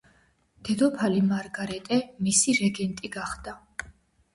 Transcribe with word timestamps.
დედოფალი 0.69 1.21
მარგრეტე 1.27 2.03
მისი 2.31 2.59
რეგენტი 2.65 3.17
გახდა. 3.21 3.61